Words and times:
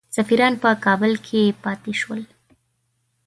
سفیران 0.15 0.53
په 0.63 0.69
کابل 0.85 1.11
کې 1.25 1.41
پاته 1.63 1.91
شول. 1.99 2.21